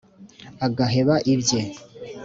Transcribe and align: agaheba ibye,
agaheba 0.65 1.15
ibye, 1.33 1.61